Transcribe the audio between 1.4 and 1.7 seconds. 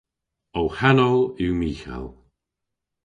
yw